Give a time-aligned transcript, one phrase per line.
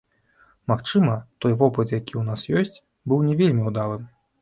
[0.71, 1.13] Магчыма,
[1.45, 4.13] той вопыт, які ў нас ёсць, быў не вельмі ўдалым?